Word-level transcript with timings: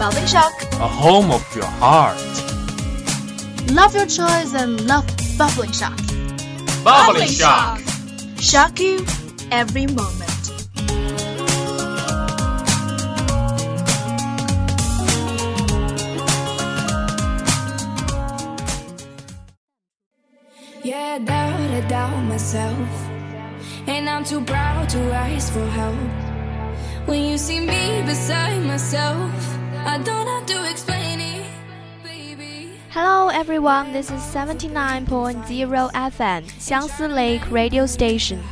Bubbling 0.00 0.24
shock. 0.24 0.62
A 0.80 0.88
home 0.88 1.30
of 1.30 1.44
your 1.54 1.66
heart. 1.66 2.16
Love 3.70 3.94
your 3.94 4.06
choice 4.06 4.54
and 4.54 4.80
love 4.86 5.06
bubbling 5.36 5.72
shock. 5.72 6.00
Bubbling 6.82 7.28
shock. 7.28 7.78
Shock 8.38 8.80
you 8.80 9.04
every 9.50 9.86
moment. 9.88 10.30
Yeah, 20.82 21.16
I 21.16 21.18
doubt, 21.18 21.60
I 21.60 21.80
doubt 21.88 22.22
myself. 22.22 22.88
And 23.86 24.08
I'm 24.08 24.24
too 24.24 24.40
proud 24.40 24.88
to 24.88 24.98
ask 25.12 25.52
for 25.52 25.66
help. 25.66 25.98
When 27.06 27.26
you 27.26 27.36
see 27.36 27.60
me 27.60 28.00
beside 28.06 28.62
myself, 28.64 29.49
I 29.82 29.96
don't 29.96 30.26
have 30.26 30.44
to 30.46 30.70
explain 30.70 31.20
it, 31.20 31.46
baby. 32.04 32.72
Hello 32.90 33.28
everyone, 33.28 33.94
this 33.94 34.10
is 34.10 34.20
79.0 34.20 35.06
FM, 35.92 36.44
Xiangsi 36.44 37.14
Lake 37.14 37.50
Radio 37.50 37.86
Station. 37.86 38.42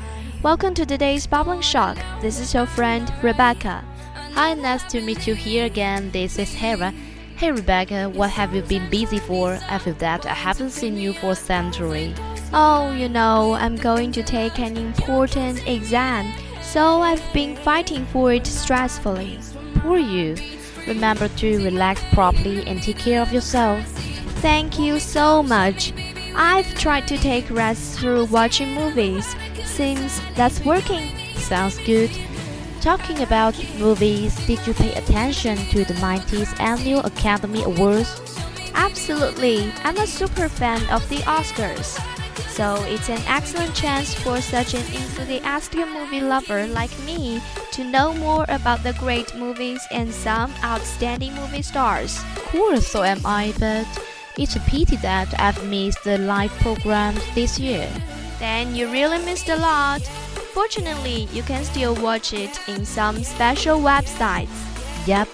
Welcome 0.43 0.73
to 0.73 0.87
today's 0.87 1.27
Bubbling 1.27 1.61
Shock. 1.61 1.99
This 2.23 2.41
is 2.41 2.55
your 2.55 2.65
friend 2.65 3.13
Rebecca. 3.23 3.85
Hi, 4.33 4.55
nice 4.55 4.85
to 4.85 5.03
meet 5.03 5.27
you 5.27 5.35
here 5.35 5.67
again. 5.67 6.11
This 6.13 6.39
is 6.39 6.55
Hera. 6.55 6.95
Hey 7.37 7.53
Rebecca, 7.53 8.09
what 8.09 8.31
have 8.31 8.55
you 8.55 8.63
been 8.63 8.89
busy 8.89 9.19
for? 9.19 9.59
I 9.69 9.77
feel 9.77 9.95
that 9.95 10.25
I 10.25 10.33
haven't 10.33 10.71
seen 10.71 10.97
you 10.97 11.13
for 11.13 11.33
a 11.33 11.37
century. 11.37 12.15
Oh, 12.55 12.91
you 12.93 13.11
know, 13.11 13.53
I'm 13.53 13.77
going 13.77 14.13
to 14.13 14.23
take 14.23 14.59
an 14.59 14.79
important 14.79 15.69
exam, 15.69 16.33
so 16.63 17.03
I've 17.03 17.33
been 17.35 17.55
fighting 17.55 18.07
for 18.07 18.33
it 18.33 18.45
stressfully. 18.45 19.45
Poor 19.81 19.99
you. 19.99 20.35
Remember 20.89 21.29
to 21.29 21.63
relax 21.63 22.03
properly 22.13 22.67
and 22.67 22.83
take 22.83 22.99
care 22.99 23.21
of 23.21 23.33
yourself. 23.33 23.85
Thank 24.41 24.79
you 24.79 24.99
so 24.99 25.43
much. 25.43 25.93
I've 26.35 26.73
tried 26.75 27.07
to 27.09 27.19
take 27.19 27.51
rest 27.51 27.99
through 27.99 28.25
watching 28.27 28.75
movies. 28.75 29.37
Seems 29.65 30.21
that's 30.35 30.65
working. 30.65 31.11
Sounds 31.37 31.79
good. 31.85 32.11
Talking 32.81 33.21
about 33.21 33.55
movies, 33.79 34.35
did 34.47 34.65
you 34.67 34.73
pay 34.73 34.95
attention 34.95 35.57
to 35.57 35.85
the 35.85 35.95
90s 35.95 36.59
Annual 36.59 37.05
Academy 37.05 37.63
Awards? 37.65 38.21
Absolutely. 38.75 39.71
I'm 39.85 39.99
a 39.99 40.07
super 40.07 40.49
fan 40.49 40.81
of 40.89 41.07
the 41.09 41.19
Oscars. 41.29 42.01
So 42.49 42.77
it's 42.87 43.11
an 43.11 43.21
excellent 43.27 43.75
chance 43.75 44.15
for 44.15 44.41
such 44.41 44.75
an 44.75 44.81
enthusiastic 44.81 45.87
movie 45.89 46.21
lover 46.21 46.67
like 46.69 46.97
me 47.01 47.43
to 47.79 47.85
know 47.85 48.13
more 48.15 48.45
about 48.49 48.83
the 48.83 48.93
great 48.95 49.33
movies 49.37 49.81
and 49.93 50.13
some 50.13 50.53
outstanding 50.65 51.33
movie 51.37 51.63
stars. 51.63 52.21
Cool, 52.51 52.81
so 52.81 53.05
am 53.05 53.21
I, 53.25 53.55
but 53.61 53.87
it's 54.37 54.57
a 54.57 54.61
pity 54.67 54.97
that 54.97 55.33
I've 55.39 55.65
missed 55.65 56.03
the 56.03 56.19
live 56.19 56.51
programs 56.59 57.23
this 57.37 57.57
year. 57.61 57.89
Then 58.41 58.75
you 58.75 58.91
really 58.91 59.25
missed 59.25 59.49
a 59.49 59.57
lot. 59.57 60.03
Fortunately, 60.53 61.29
you 61.33 61.45
can 61.45 61.63
still 61.63 61.95
watch 62.03 62.33
it 62.33 62.59
in 62.69 62.85
some 62.85 63.23
special 63.23 63.79
websites. 63.79 64.59
Yep, 65.07 65.29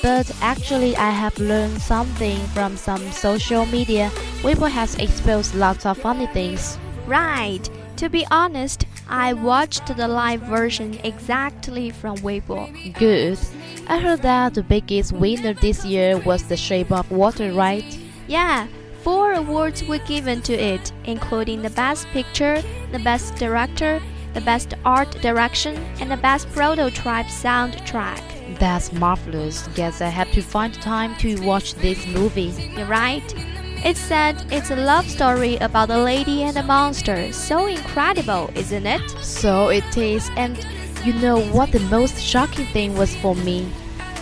but 0.00 0.30
actually, 0.40 0.96
I 0.96 1.10
have 1.10 1.36
learned 1.40 1.82
something 1.82 2.38
from 2.54 2.76
some 2.76 3.10
social 3.10 3.66
media. 3.66 4.10
Weibo 4.42 4.70
has 4.70 4.94
exposed 4.94 5.56
lots 5.56 5.84
of 5.84 5.98
funny 5.98 6.28
things. 6.28 6.78
Right. 7.08 7.68
To 7.96 8.08
be 8.08 8.24
honest, 8.30 8.77
I 9.08 9.32
watched 9.32 9.96
the 9.96 10.06
live 10.06 10.42
version 10.42 10.98
exactly 11.02 11.90
from 11.90 12.18
Weibo. 12.18 12.92
Good. 12.94 13.38
I 13.86 13.98
heard 13.98 14.20
that 14.22 14.54
the 14.54 14.62
biggest 14.62 15.12
winner 15.12 15.54
this 15.54 15.84
year 15.84 16.18
was 16.18 16.42
The 16.44 16.56
Shape 16.58 16.92
of 16.92 17.10
Water, 17.10 17.52
right? 17.52 17.98
Yeah, 18.26 18.66
four 19.02 19.32
awards 19.32 19.82
were 19.84 19.98
given 19.98 20.42
to 20.42 20.52
it, 20.52 20.92
including 21.04 21.62
the 21.62 21.70
Best 21.70 22.06
Picture, 22.08 22.62
the 22.92 22.98
Best 22.98 23.36
Director, 23.36 24.02
the 24.34 24.42
Best 24.42 24.74
Art 24.84 25.10
Direction, 25.22 25.76
and 26.00 26.10
the 26.10 26.18
Best 26.18 26.46
Prototype 26.50 27.26
Soundtrack. 27.26 28.58
That's 28.58 28.92
marvelous. 28.92 29.66
Guess 29.68 30.02
I 30.02 30.08
have 30.08 30.30
to 30.32 30.42
find 30.42 30.74
time 30.74 31.16
to 31.16 31.40
watch 31.46 31.74
this 31.76 32.06
movie. 32.08 32.52
You're 32.76 32.86
right. 32.86 33.34
It's 33.84 34.00
said 34.00 34.44
it's 34.50 34.70
a 34.70 34.76
love 34.76 35.08
story 35.08 35.56
about 35.56 35.90
a 35.90 35.98
lady 35.98 36.42
and 36.42 36.56
a 36.56 36.62
monster. 36.62 37.32
So 37.32 37.66
incredible, 37.66 38.50
isn't 38.54 38.86
it? 38.86 39.08
So 39.22 39.68
it 39.68 39.96
is, 39.96 40.30
and 40.36 40.58
you 41.04 41.12
know 41.14 41.40
what 41.40 41.70
the 41.70 41.80
most 41.80 42.20
shocking 42.20 42.66
thing 42.66 42.96
was 42.96 43.14
for 43.16 43.34
me? 43.36 43.70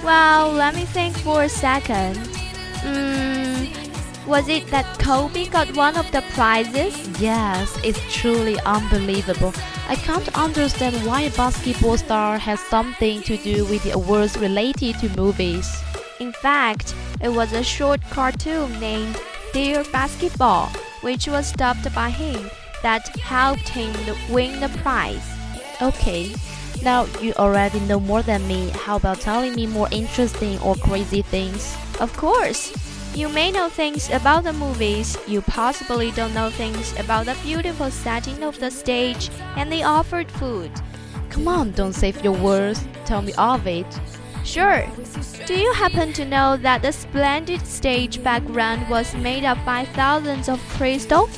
Well, 0.04 0.52
let 0.52 0.74
me 0.74 0.84
think 0.84 1.16
for 1.16 1.42
a 1.42 1.48
second. 1.48 2.16
Hmm, 2.84 3.64
was 4.28 4.48
it 4.48 4.66
that 4.68 4.98
Kobe 4.98 5.46
got 5.46 5.74
one 5.74 5.96
of 5.96 6.10
the 6.12 6.22
prizes? 6.34 7.08
Yes, 7.20 7.78
it's 7.82 8.00
truly 8.12 8.58
unbelievable. 8.66 9.52
I 9.88 9.96
can't 9.96 10.36
understand 10.36 10.96
why 11.06 11.22
a 11.22 11.30
basketball 11.30 11.96
star 11.96 12.36
has 12.38 12.60
something 12.60 13.22
to 13.22 13.36
do 13.38 13.64
with 13.64 13.82
the 13.84 13.92
awards 13.92 14.36
related 14.36 14.98
to 14.98 15.08
movies. 15.16 15.82
In 16.20 16.32
fact, 16.32 16.94
it 17.20 17.28
was 17.28 17.52
a 17.52 17.62
short 17.62 18.00
cartoon 18.10 18.78
named 18.78 19.16
Dear 19.56 19.84
Basketball, 19.84 20.66
which 21.00 21.28
was 21.28 21.50
dubbed 21.52 21.88
by 21.94 22.10
him, 22.10 22.50
that 22.82 23.08
helped 23.16 23.66
him 23.66 23.90
win 24.30 24.60
the 24.60 24.68
prize. 24.80 25.26
Okay, 25.80 26.34
now 26.82 27.06
you 27.22 27.32
already 27.38 27.80
know 27.80 27.98
more 27.98 28.20
than 28.20 28.46
me. 28.46 28.68
How 28.84 28.96
about 28.96 29.20
telling 29.20 29.54
me 29.54 29.66
more 29.66 29.88
interesting 29.90 30.58
or 30.60 30.74
crazy 30.74 31.22
things? 31.22 31.74
Of 32.00 32.14
course. 32.18 32.70
You 33.16 33.30
may 33.30 33.50
know 33.50 33.70
things 33.70 34.10
about 34.10 34.44
the 34.44 34.52
movies, 34.52 35.16
you 35.26 35.40
possibly 35.40 36.10
don't 36.10 36.34
know 36.34 36.50
things 36.50 36.92
about 37.00 37.24
the 37.24 37.36
beautiful 37.42 37.90
setting 37.90 38.44
of 38.44 38.60
the 38.60 38.70
stage 38.70 39.30
and 39.56 39.72
the 39.72 39.84
offered 39.84 40.30
food. 40.32 40.70
Come 41.30 41.48
on, 41.48 41.72
don't 41.72 41.94
save 41.94 42.22
your 42.22 42.36
words. 42.36 42.84
Tell 43.06 43.22
me 43.22 43.32
all 43.38 43.54
of 43.54 43.66
it. 43.66 43.86
Sure. 44.46 44.86
Do 45.44 45.58
you 45.58 45.72
happen 45.72 46.12
to 46.12 46.24
know 46.24 46.56
that 46.56 46.80
the 46.80 46.92
splendid 46.92 47.66
stage 47.66 48.22
background 48.22 48.88
was 48.88 49.12
made 49.16 49.44
up 49.44 49.58
by 49.66 49.84
thousands 49.86 50.48
of 50.48 50.60
crystal? 50.70 51.28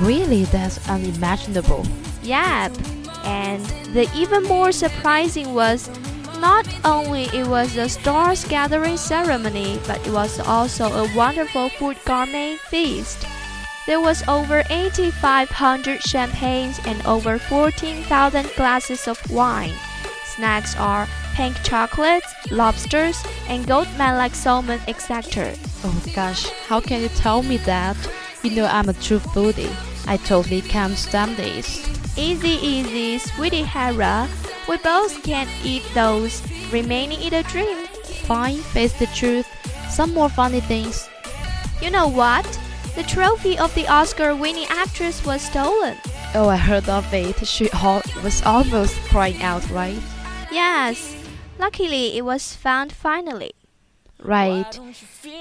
Really, 0.00 0.44
that's 0.44 0.88
unimaginable. 0.88 1.84
Yep. 2.22 2.72
And 3.24 3.62
the 3.92 4.10
even 4.16 4.44
more 4.44 4.72
surprising 4.72 5.52
was 5.52 5.90
not 6.40 6.66
only 6.82 7.24
it 7.24 7.46
was 7.46 7.76
a 7.76 7.90
stars 7.90 8.44
gathering 8.46 8.96
ceremony, 8.96 9.78
but 9.86 10.04
it 10.06 10.12
was 10.12 10.40
also 10.40 10.86
a 10.86 11.14
wonderful 11.14 11.68
food 11.68 11.98
gourmet 12.06 12.56
feast. 12.56 13.26
There 13.86 14.00
was 14.00 14.26
over 14.26 14.62
8,500 14.70 16.00
champagnes 16.00 16.80
and 16.86 17.04
over 17.06 17.38
14,000 17.38 18.50
glasses 18.56 19.06
of 19.06 19.30
wine. 19.30 19.74
Snacks 20.24 20.74
are 20.76 21.06
pink 21.36 21.54
chocolates, 21.62 22.32
lobsters, 22.50 23.22
and 23.48 23.66
goat-man-like 23.66 24.34
salmon, 24.34 24.80
etc. 24.88 25.52
Oh 25.84 26.02
gosh, 26.14 26.48
how 26.66 26.80
can 26.80 27.02
you 27.02 27.10
tell 27.10 27.42
me 27.42 27.58
that? 27.58 27.96
You 28.42 28.56
know 28.56 28.64
I'm 28.64 28.88
a 28.88 28.94
true 28.94 29.18
foodie. 29.18 29.70
I 30.08 30.16
totally 30.16 30.62
can't 30.62 30.96
stand 30.96 31.36
this. 31.36 31.84
Easy, 32.16 32.56
easy, 32.66 33.18
sweetie 33.18 33.64
Hera. 33.64 34.26
We 34.66 34.78
both 34.78 35.22
can't 35.22 35.50
eat 35.62 35.82
those. 35.92 36.40
Remaining 36.72 37.20
in 37.20 37.34
a 37.34 37.42
dream. 37.42 37.86
Fine, 38.24 38.56
face 38.72 38.94
the 38.98 39.06
truth. 39.08 39.46
Some 39.90 40.14
more 40.14 40.30
funny 40.30 40.60
things. 40.60 41.06
You 41.82 41.90
know 41.90 42.08
what? 42.08 42.46
The 42.94 43.02
trophy 43.02 43.58
of 43.58 43.74
the 43.74 43.86
Oscar-winning 43.88 44.68
actress 44.70 45.22
was 45.22 45.42
stolen. 45.42 45.98
Oh, 46.34 46.48
I 46.48 46.56
heard 46.56 46.88
of 46.88 47.12
it. 47.12 47.46
She 47.46 47.68
was 48.24 48.42
almost 48.42 48.96
crying 49.10 49.42
out, 49.42 49.68
right? 49.68 50.00
Yes. 50.50 51.14
Luckily, 51.58 52.16
it 52.16 52.24
was 52.24 52.54
found 52.54 52.92
finally. 52.92 53.52
Right. 54.22 54.78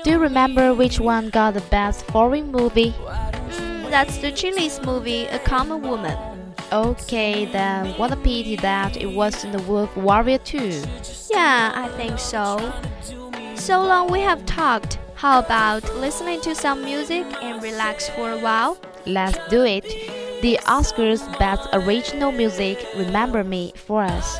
Do 0.04 0.12
you 0.12 0.20
remember 0.20 0.74
which 0.74 1.00
one 1.00 1.30
got 1.30 1.54
the 1.54 1.62
best 1.62 2.06
foreign 2.08 2.52
movie? 2.52 2.92
Mm, 2.92 3.90
that's 3.90 4.18
the 4.18 4.32
Chile's 4.32 4.82
movie, 4.82 5.26
A 5.26 5.40
Common 5.40 5.82
Woman. 5.82 6.18
Okay, 6.72 7.46
then 7.46 7.98
what 7.98 8.12
a 8.12 8.18
pity 8.18 8.56
that 8.58 8.98
it 8.98 9.08
wasn't 9.08 9.54
the 9.54 9.62
Wolf 9.64 9.96
Warrior 9.96 10.40
2. 10.40 10.84
Yeah, 11.32 11.72
I 11.76 11.88
think 11.96 12.20
so. 12.20 12.74
So 13.56 13.82
long 13.82 14.12
we 14.12 14.20
have 14.22 14.46
talked. 14.46 14.98
How 15.16 15.40
about 15.40 15.84
listening 15.96 16.42
to 16.42 16.54
some 16.56 16.84
music 16.84 17.26
and 17.42 17.64
relax 17.64 18.10
for 18.10 18.32
a 18.32 18.38
while? 18.40 18.78
Let's 19.06 19.38
do 19.50 19.64
it. 19.64 19.84
The 20.42 20.60
Oscars 20.66 21.22
Best 21.40 21.70
Original 21.72 22.32
Music 22.32 22.78
Remember 22.96 23.44
Me 23.44 23.72
for 23.76 24.04
us. 24.04 24.40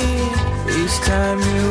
each 0.91 0.99
time 1.05 1.39
you 1.39 1.70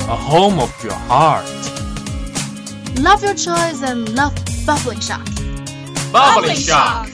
A 0.11 0.13
home 0.13 0.59
of 0.59 0.83
your 0.83 0.91
heart. 0.91 1.45
Love 2.99 3.23
your 3.23 3.33
choice 3.33 3.81
and 3.81 4.13
love 4.13 4.35
Bubbling 4.65 4.99
shock. 4.99 5.25
Bubbling 6.11 6.57
shock. 6.57 7.07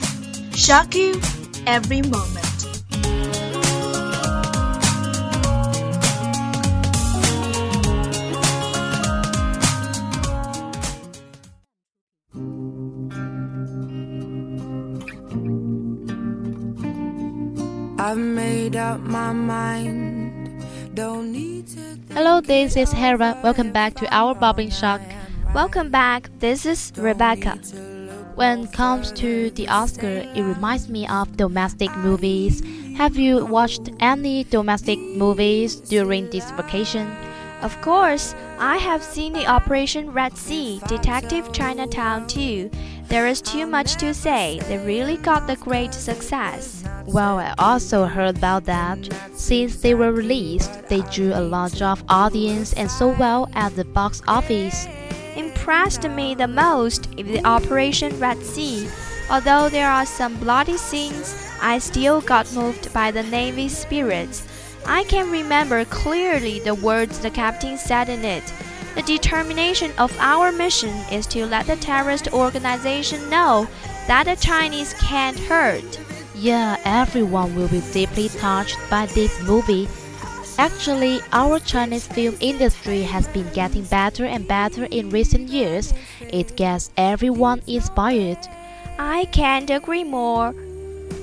Shock 0.56 0.96
you 0.96 1.20
every 1.64 2.02
moment. 2.02 2.34
I've 18.00 18.18
made 18.18 18.74
up 18.74 18.98
my 19.02 19.32
mind. 19.32 20.64
Don't 20.94 21.30
need 21.30 21.68
to. 21.68 21.97
Hello, 22.12 22.40
this 22.40 22.74
is 22.76 22.90
Hera. 22.90 23.38
Welcome 23.44 23.70
back 23.70 23.94
to 23.96 24.14
our 24.14 24.34
Bubbling 24.34 24.70
Shock. 24.70 25.00
Welcome 25.54 25.90
back. 25.90 26.30
This 26.38 26.64
is 26.64 26.90
Rebecca. 26.96 27.56
When 28.34 28.64
it 28.64 28.72
comes 28.72 29.12
to 29.12 29.50
the 29.50 29.68
Oscar, 29.68 30.24
it 30.34 30.42
reminds 30.42 30.88
me 30.88 31.06
of 31.06 31.36
domestic 31.36 31.94
movies. 31.98 32.62
Have 32.96 33.16
you 33.16 33.44
watched 33.44 33.90
any 34.00 34.44
domestic 34.44 34.98
movies 34.98 35.76
during 35.76 36.30
this 36.30 36.50
vacation? 36.52 37.14
Of 37.60 37.78
course, 37.82 38.34
I 38.58 38.78
have 38.78 39.02
seen 39.02 39.34
the 39.34 39.46
Operation 39.46 40.10
Red 40.10 40.36
Sea 40.36 40.80
Detective 40.88 41.52
Chinatown 41.52 42.26
2. 42.26 42.70
There 43.08 43.26
is 43.26 43.42
too 43.42 43.66
much 43.66 43.96
to 43.96 44.14
say. 44.14 44.60
They 44.68 44.78
really 44.78 45.18
got 45.18 45.46
the 45.46 45.56
great 45.56 45.92
success. 45.92 46.77
Well, 47.08 47.38
I 47.38 47.54
also 47.58 48.04
heard 48.04 48.36
about 48.36 48.66
that. 48.66 48.98
Since 49.32 49.76
they 49.76 49.94
were 49.94 50.12
released, 50.12 50.86
they 50.88 51.00
drew 51.10 51.32
a 51.32 51.40
large 51.40 51.80
of 51.80 52.04
audience 52.10 52.74
and 52.74 52.90
so 52.90 53.16
well 53.18 53.48
at 53.54 53.74
the 53.76 53.86
box 53.86 54.20
office. 54.28 54.86
Impressed 55.34 56.06
me 56.06 56.34
the 56.34 56.46
most 56.46 57.08
is 57.16 57.26
the 57.26 57.42
Operation 57.46 58.20
Red 58.20 58.42
Sea. 58.42 58.90
Although 59.30 59.70
there 59.70 59.90
are 59.90 60.04
some 60.04 60.36
bloody 60.36 60.76
scenes, 60.76 61.34
I 61.62 61.78
still 61.78 62.20
got 62.20 62.52
moved 62.52 62.92
by 62.92 63.10
the 63.10 63.22
Navy's 63.22 63.74
spirits. 63.74 64.46
I 64.84 65.04
can 65.04 65.30
remember 65.30 65.86
clearly 65.86 66.60
the 66.60 66.74
words 66.74 67.20
the 67.20 67.30
captain 67.30 67.78
said 67.78 68.10
in 68.10 68.22
it. 68.22 68.44
The 68.96 69.02
determination 69.02 69.92
of 69.96 70.14
our 70.18 70.52
mission 70.52 70.94
is 71.10 71.26
to 71.28 71.46
let 71.46 71.68
the 71.68 71.76
terrorist 71.76 72.34
organization 72.34 73.30
know 73.30 73.66
that 74.08 74.24
the 74.24 74.36
Chinese 74.36 74.92
can't 75.00 75.38
hurt. 75.38 75.98
Yeah, 76.40 76.76
everyone 76.84 77.56
will 77.56 77.66
be 77.66 77.82
deeply 77.92 78.28
touched 78.28 78.78
by 78.88 79.06
this 79.06 79.42
movie. 79.42 79.88
Actually, 80.56 81.20
our 81.32 81.58
Chinese 81.58 82.06
film 82.06 82.36
industry 82.38 83.02
has 83.02 83.26
been 83.28 83.48
getting 83.52 83.82
better 83.84 84.24
and 84.24 84.46
better 84.46 84.84
in 84.84 85.10
recent 85.10 85.48
years. 85.48 85.92
It 86.20 86.56
gets 86.56 86.90
everyone 86.96 87.62
inspired. 87.66 88.38
I 89.00 89.24
can't 89.26 89.68
agree 89.68 90.04
more. 90.04 90.54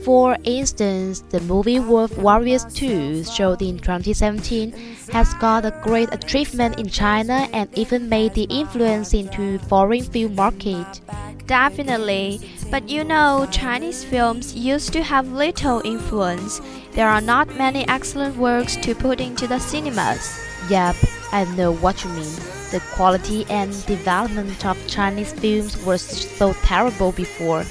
For 0.03 0.37
instance, 0.43 1.23
the 1.29 1.39
movie 1.41 1.79
Wolf 1.79 2.17
Warriors 2.17 2.65
2, 2.73 3.23
showed 3.23 3.61
in 3.61 3.79
2017, 3.79 4.71
has 5.13 5.33
got 5.35 5.65
a 5.65 5.71
great 5.81 6.13
achievement 6.13 6.77
in 6.77 6.89
China 6.89 7.47
and 7.53 7.69
even 7.77 8.09
made 8.09 8.33
the 8.33 8.43
influence 8.43 9.13
into 9.13 9.59
foreign 9.59 10.03
film 10.03 10.35
market. 10.35 11.01
Definitely. 11.47 12.41
But 12.71 12.89
you 12.89 13.03
know, 13.03 13.47
Chinese 13.51 14.03
films 14.03 14.55
used 14.55 14.91
to 14.93 15.03
have 15.03 15.31
little 15.31 15.81
influence. 15.85 16.59
There 16.93 17.07
are 17.07 17.21
not 17.21 17.55
many 17.55 17.87
excellent 17.87 18.35
works 18.35 18.75
to 18.77 18.95
put 18.95 19.21
into 19.21 19.47
the 19.47 19.59
cinemas. 19.59 20.39
Yep, 20.69 20.95
I 21.31 21.45
know 21.55 21.71
what 21.71 22.03
you 22.03 22.09
mean. 22.11 22.35
The 22.71 22.81
quality 22.93 23.45
and 23.49 23.85
development 23.85 24.65
of 24.65 24.87
Chinese 24.87 25.33
films 25.33 25.77
was 25.85 26.01
so 26.01 26.53
terrible 26.63 27.11
before. 27.11 27.63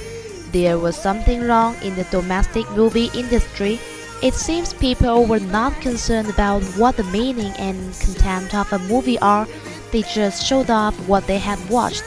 There 0.52 0.78
was 0.78 0.96
something 0.96 1.42
wrong 1.42 1.74
in 1.82 1.96
the 1.96 2.04
domestic 2.04 2.70
movie 2.70 3.10
industry. 3.12 3.80
It 4.22 4.34
seems 4.34 4.72
people 4.72 5.26
were 5.26 5.40
not 5.40 5.80
concerned 5.80 6.30
about 6.30 6.62
what 6.78 6.96
the 6.96 7.04
meaning 7.04 7.52
and 7.58 7.92
content 7.98 8.54
of 8.54 8.72
a 8.72 8.78
movie 8.78 9.18
are. 9.18 9.48
They 9.90 10.02
just 10.02 10.46
showed 10.46 10.70
off 10.70 10.94
what 11.08 11.26
they 11.26 11.38
had 11.38 11.58
watched. 11.68 12.04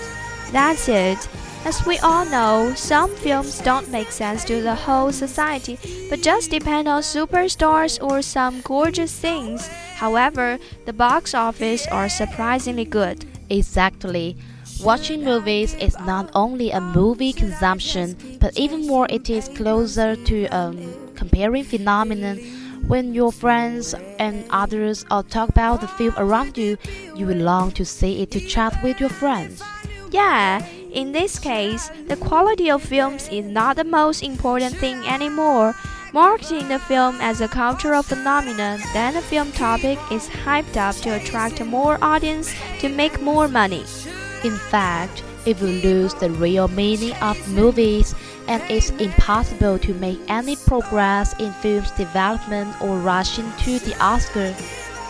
That's 0.51 0.87
it. 0.87 1.27
As 1.67 1.85
we 1.85 1.99
all 1.99 2.23
know, 2.23 2.73
some 2.75 3.13
films 3.13 3.59
don't 3.59 3.91
make 3.91 4.09
sense 4.09 4.45
to 4.45 4.61
the 4.61 4.73
whole 4.73 5.11
society, 5.11 5.77
but 6.09 6.21
just 6.21 6.49
depend 6.49 6.87
on 6.87 7.01
superstars 7.01 8.01
or 8.01 8.21
some 8.21 8.61
gorgeous 8.61 9.11
things. 9.11 9.67
However, 9.95 10.59
the 10.85 10.93
box 10.93 11.33
office 11.33 11.85
are 11.87 12.07
surprisingly 12.07 12.85
good. 12.85 13.25
Exactly. 13.49 14.37
Watching 14.81 15.25
movies 15.25 15.73
is 15.73 15.99
not 15.99 16.31
only 16.33 16.71
a 16.71 16.79
movie 16.79 17.33
consumption, 17.33 18.15
but 18.39 18.57
even 18.57 18.87
more 18.87 19.07
it 19.09 19.29
is 19.29 19.49
closer 19.49 20.15
to 20.15 20.45
a 20.45 20.73
comparing 21.15 21.65
phenomenon. 21.65 22.37
When 22.87 23.13
your 23.13 23.33
friends 23.33 23.93
and 24.19 24.45
others 24.51 25.05
all 25.11 25.23
talk 25.23 25.49
about 25.49 25.81
the 25.81 25.89
film 25.89 26.13
around 26.15 26.57
you, 26.57 26.77
you 27.13 27.25
will 27.25 27.43
long 27.43 27.71
to 27.71 27.83
see 27.83 28.21
it 28.21 28.31
to 28.31 28.39
chat 28.39 28.81
with 28.81 29.01
your 29.01 29.09
friends. 29.09 29.61
Yeah, 30.11 30.65
in 30.97 31.11
this 31.11 31.37
case, 31.37 31.91
the 32.07 32.17
quality 32.17 32.71
of 32.71 32.81
films 32.81 33.29
is 33.29 33.45
not 33.45 33.75
the 33.75 33.83
most 33.83 34.23
important 34.23 34.75
thing 34.77 34.97
anymore. 35.05 35.75
Marketing 36.11 36.67
the 36.69 36.79
film 36.79 37.17
as 37.21 37.39
a 37.39 37.47
cultural 37.47 38.01
phenomenon, 38.01 38.79
then 38.93 39.13
the 39.13 39.21
film 39.21 39.51
topic 39.51 39.99
is 40.11 40.27
hyped 40.27 40.75
up 40.75 40.95
to 40.95 41.11
attract 41.11 41.63
more 41.63 41.99
audience 42.01 42.51
to 42.79 42.89
make 42.89 43.21
more 43.21 43.47
money. 43.47 43.85
In 44.43 44.57
fact, 44.57 45.21
if 45.45 45.61
we 45.61 45.83
lose 45.83 46.15
the 46.15 46.31
real 46.31 46.67
meaning 46.67 47.13
of 47.21 47.37
movies, 47.47 48.15
and 48.47 48.63
it's 48.67 48.89
impossible 48.89 49.77
to 49.77 49.93
make 49.93 50.19
any 50.29 50.55
progress 50.55 51.39
in 51.39 51.51
film's 51.61 51.91
development 51.91 52.73
or 52.81 52.97
rushing 52.97 53.51
to 53.59 53.77
the 53.79 53.95
Oscar. 54.01 54.55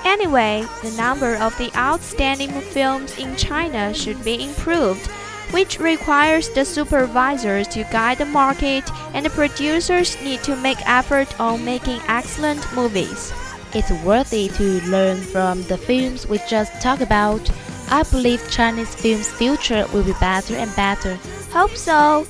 Anyway, 0.04 0.66
the 0.84 0.92
number 0.98 1.36
of 1.36 1.58
the 1.58 1.72
outstanding 1.78 2.52
films 2.76 3.18
in 3.18 3.38
China 3.38 3.94
should 3.94 4.22
be 4.26 4.44
improved, 4.44 5.10
which 5.52 5.80
requires 5.80 6.50
the 6.50 6.66
supervisors 6.66 7.68
to 7.70 7.84
guide 7.86 8.18
the 8.18 8.26
market 8.26 8.84
and 9.14 9.26
the 9.26 9.30
producers 9.30 10.22
need 10.22 10.44
to 10.44 10.56
make 10.56 10.78
effort 10.88 11.40
on 11.40 11.64
making 11.64 12.00
excellent 12.08 12.66
movies. 12.74 13.32
It's 13.74 13.92
worthy 14.04 14.50
to 14.50 14.82
learn 14.88 15.18
from 15.18 15.64
the 15.64 15.78
films 15.78 16.28
we 16.28 16.40
just 16.50 16.82
talked 16.82 17.02
about. 17.02 17.50
I 17.90 18.04
believe 18.04 18.50
Chinese 18.50 18.96
film's 18.96 19.30
future 19.30 19.86
will 19.94 20.04
be 20.04 20.14
better 20.20 20.56
and 20.56 20.74
better. 20.76 21.18
Hope 21.52 21.76
so. 21.76 22.26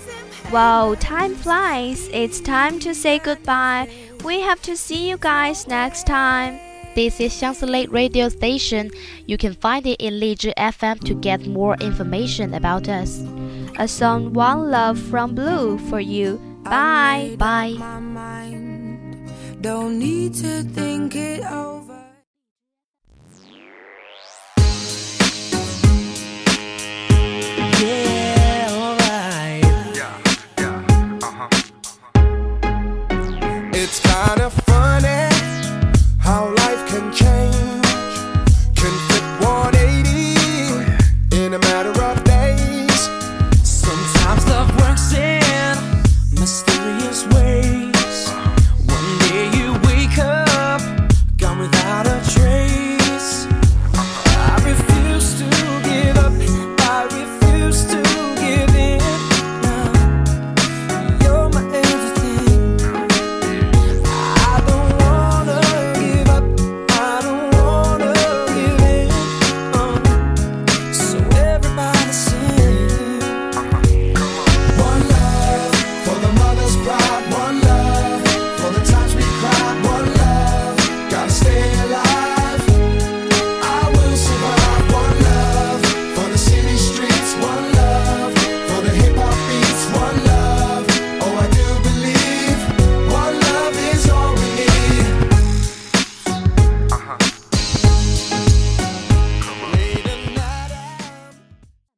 Well, 0.52 0.96
time 0.96 1.36
flies. 1.36 2.10
It's 2.14 2.40
time 2.40 2.80
to 2.80 2.94
say 2.94 3.20
goodbye. 3.20 3.90
We 4.24 4.42
have 4.42 4.62
to 4.64 4.78
see 4.78 5.10
you 5.10 5.18
guys 5.18 5.68
next 5.68 6.08
time. 6.08 6.67
This 6.98 7.20
is 7.20 7.32
Xiangsi 7.32 7.92
radio 7.94 8.28
station. 8.28 8.90
You 9.28 9.38
can 9.38 9.54
find 9.54 9.86
it 9.86 10.02
in 10.02 10.16
Lizhi 10.16 10.52
FM 10.58 11.00
to 11.06 11.14
get 11.14 11.46
more 11.46 11.76
information 11.76 12.56
about 12.56 12.90
us. 12.90 13.22
A 13.78 13.88
song 13.88 14.34
One 14.34 14.72
Love 14.72 14.98
from 14.98 15.36
Blue 15.36 15.78
for 15.90 16.00
you. 16.00 16.40
Bye. 16.64 17.36
Bye. 17.38 17.78
Don't 19.62 20.00
need 20.00 20.34
to 20.42 20.64
think 20.64 21.16
it 21.16 21.46
over. 21.46 21.94
Yeah, 27.78 28.70
alright. 28.74 29.64
Yeah, 29.94 30.18
yeah, 30.58 30.82
uh-huh, 31.22 31.46
uh-huh. 31.46 31.62
It's 33.76 34.00
kind 34.00 34.42
of 34.42 34.67